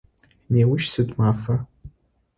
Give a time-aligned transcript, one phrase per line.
[0.53, 1.55] Неущ сыд мафа?